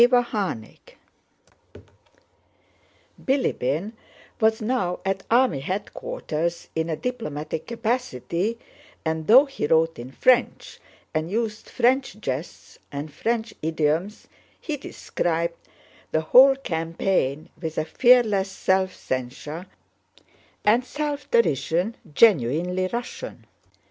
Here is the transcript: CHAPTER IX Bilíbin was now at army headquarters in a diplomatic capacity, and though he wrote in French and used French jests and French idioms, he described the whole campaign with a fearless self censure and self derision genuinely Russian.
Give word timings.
CHAPTER 0.01 0.65
IX 0.65 0.93
Bilíbin 3.23 3.93
was 4.39 4.59
now 4.59 4.99
at 5.05 5.21
army 5.29 5.59
headquarters 5.59 6.69
in 6.73 6.89
a 6.89 6.95
diplomatic 6.95 7.67
capacity, 7.67 8.57
and 9.05 9.27
though 9.27 9.45
he 9.45 9.67
wrote 9.67 9.99
in 9.99 10.11
French 10.11 10.79
and 11.13 11.29
used 11.29 11.69
French 11.69 12.19
jests 12.19 12.79
and 12.91 13.13
French 13.13 13.53
idioms, 13.61 14.27
he 14.59 14.75
described 14.75 15.69
the 16.11 16.21
whole 16.21 16.55
campaign 16.55 17.49
with 17.61 17.77
a 17.77 17.85
fearless 17.85 18.49
self 18.49 18.95
censure 18.95 19.67
and 20.65 20.83
self 20.83 21.29
derision 21.29 21.95
genuinely 22.11 22.87
Russian. 22.91 23.45